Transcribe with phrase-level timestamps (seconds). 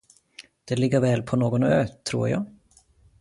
[0.65, 2.45] Det ligger väl på någon ö, tror jag?